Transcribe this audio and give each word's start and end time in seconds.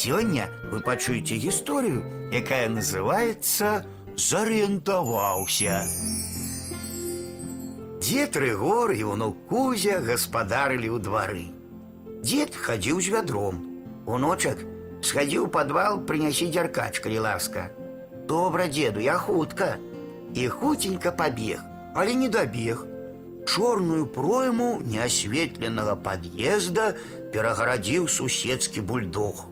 Сёння 0.00 0.47
вы 0.71 0.79
пачуеце 0.79 1.35
гісторыю, 1.35 2.31
якая 2.31 2.69
называется 2.69 3.83
«Зарыентаваўся». 4.15 5.83
Дед 7.99 8.37
Рыгор 8.37 8.95
і 8.95 9.03
унук 9.03 9.35
Кузя 9.51 9.99
гаспадарылі 9.99 10.95
ў 10.95 10.97
двары. 11.03 11.51
Дед 12.23 12.55
хадзіў 12.55 13.03
з 13.03 13.11
вядром. 13.11 13.59
Уночак 14.07 14.63
схадзіў 15.03 15.51
у 15.51 15.51
падвал 15.51 15.99
прынясі 16.07 16.47
дзяркач, 16.47 17.03
калі 17.03 17.27
ласка. 17.27 17.67
Добра, 18.31 18.71
деду, 18.71 19.03
я 19.03 19.19
хутка. 19.19 19.75
І 20.33 20.47
хуценька 20.47 21.11
пабег, 21.11 21.59
але 21.93 22.15
не 22.15 22.29
дабег. 22.31 22.87
Чорную 23.43 24.07
пройму 24.07 24.79
неасветленага 24.87 25.99
пад'езда 25.99 26.95
перагарадзіў 27.35 28.07
суседскі 28.07 28.87
бульдог. 28.87 29.51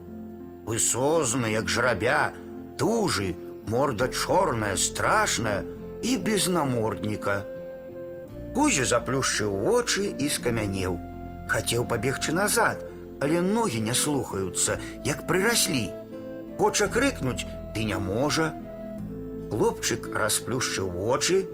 Высозны, 0.69 1.47
як 1.47 1.67
жрабя, 1.67 2.31
дужы, 2.77 3.35
морда 3.65 4.07
чорная, 4.07 4.77
страшная 4.77 5.63
і 6.03 6.17
без 6.17 6.45
намордніка. 6.47 7.41
Кузя 8.53 8.85
заплюшчыў 8.85 9.49
вочы 9.65 10.13
і 10.13 10.29
скамянеў. 10.29 10.99
Хацеў 11.49 11.87
пабегчы 11.89 12.37
назад, 12.37 12.85
але 13.17 13.41
ногі 13.41 13.81
не 13.81 13.95
слухаюцца, 13.97 14.77
як 15.09 15.25
прыраслі. 15.25 15.89
Хоча 16.61 16.85
крыкнуць, 16.85 17.49
ды 17.73 17.89
не 17.89 17.97
можа. 17.97 18.53
Хлопчык 19.49 20.05
расплюшчыў 20.13 20.93
вочы, 20.93 21.47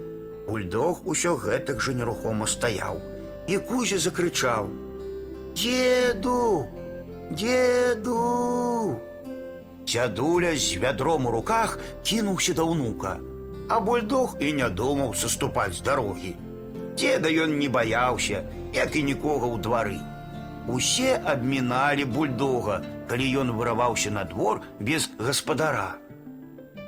бульдог 0.44 1.00
усё 1.08 1.40
гэтак 1.40 1.80
жа 1.80 1.96
нерухома 1.96 2.44
стаяў. 2.44 3.00
І 3.48 3.64
Кузя 3.64 3.96
закрычаў: 3.96 4.68
«Деду, 5.56 6.68
деду! 7.32 9.00
Дзядуля 9.85 10.55
з 10.55 10.77
вядром 10.77 11.25
у 11.25 11.31
руках 11.31 11.79
кінуўся 12.03 12.53
да 12.53 12.63
ўнука, 12.63 13.17
а 13.67 13.79
бульдог 13.79 14.37
і 14.39 14.53
не 14.59 14.69
думаў 14.69 15.15
саступаць 15.17 15.75
з 15.79 15.85
дарогі. 15.87 16.35
Деда 16.97 17.31
ён 17.31 17.57
не 17.57 17.67
баяўся, 17.69 18.43
як 18.75 18.95
і 18.95 19.03
нікога 19.09 19.47
ў 19.47 19.57
двары. 19.65 19.99
Усе 20.67 21.17
абміналі 21.33 22.05
бульдога, 22.05 22.81
калі 23.09 23.27
ён 23.43 23.51
вырываўся 23.57 24.11
на 24.13 24.23
двор 24.23 24.61
без 24.79 25.09
гаспадара. 25.17 25.97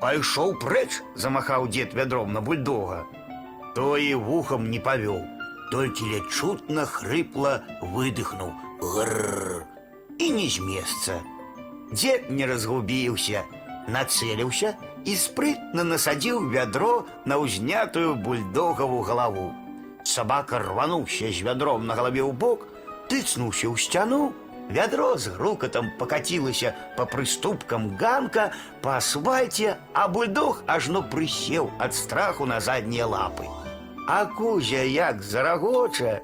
Пайшоў 0.03 0.59
прэч, 0.61 1.01
замахаў 1.15 1.67
дзед 1.71 1.97
вядром 1.97 2.33
на 2.33 2.41
бульдога. 2.41 3.03
Той 3.75 4.13
і 4.13 4.15
вухам 4.15 4.69
не 4.69 4.79
павёў, 4.79 5.23
толькі 5.71 6.11
ледь 6.13 6.29
чутна 6.29 6.85
хрыпла 6.85 7.63
выдыхнуў 7.81 8.53
гррр 8.83 9.65
і 10.19 10.29
не 10.29 10.49
з 10.49 10.59
месца. 10.59 11.21
Дзед 11.93 12.29
не 12.29 12.45
разгубіўся, 12.49 13.43
нацэліўся 13.87 14.73
і 15.05 15.15
спрытна 15.19 15.83
насадзіў 15.83 16.47
вядро 16.53 17.05
на 17.25 17.37
ўзнятую 17.41 18.15
бульдогаву 18.15 19.01
галаву. 19.01 19.51
Сабака 20.03 20.59
рвануўся 20.59 21.31
з 21.31 21.43
вядром 21.47 21.85
на 21.87 21.95
галаве 21.95 22.23
ў 22.23 22.33
бок, 22.33 22.65
тыцнуўся 23.11 23.67
ў 23.69 23.75
сцяну, 23.77 24.33
вядро 24.69 25.17
з 25.17 25.35
грукатам 25.35 25.91
пакацілася 25.99 26.73
па 26.97 27.05
прыступкам 27.05 27.93
ганка 27.99 28.51
па 28.81 28.97
асфальце, 28.97 29.77
а 29.93 30.07
бульдог 30.07 30.63
ажно 30.67 31.03
прысеў 31.03 31.71
ад 31.79 31.95
страху 31.95 32.45
на 32.45 32.59
заднія 32.59 33.07
лапы. 33.07 33.47
А 34.07 34.25
кузя 34.25 34.83
як 34.83 35.21
зарагоча. 35.21 36.19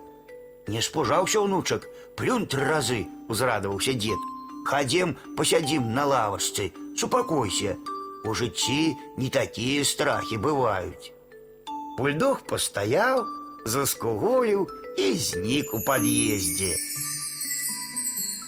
Не 0.68 0.82
спужаўся 0.82 1.40
ўнучак, 1.46 1.88
плюнь 2.16 2.48
тры 2.48 2.68
разы, 2.68 3.08
узрадаваўся 3.30 3.96
дзед. 3.96 4.33
Хадзем, 4.70 5.16
пасядзім 5.38 5.94
на 5.94 6.06
лавачцы, 6.06 6.72
супакойся. 6.98 7.78
У 8.26 8.36
жыцці 8.36 8.96
не 9.18 9.30
такія 9.30 9.86
страхі 9.88 10.38
бываюць. 10.38 11.14
Бульдог 11.98 12.44
пастаяў, 12.50 13.24
заскуголіў 13.66 14.68
і 14.98 15.08
знік 15.16 15.74
у 15.74 15.80
пад'ездзе. 15.88 16.76